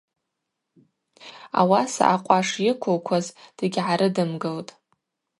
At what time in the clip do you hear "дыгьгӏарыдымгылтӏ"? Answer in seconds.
3.57-4.69